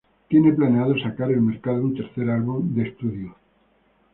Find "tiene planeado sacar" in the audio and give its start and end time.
0.29-1.29